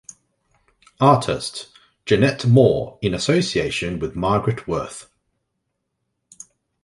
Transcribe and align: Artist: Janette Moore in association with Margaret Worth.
Artist: 0.99 1.67
Janette 2.07 2.47
Moore 2.47 2.97
in 3.03 3.13
association 3.13 3.99
with 3.99 4.15
Margaret 4.15 4.67
Worth. 4.67 5.07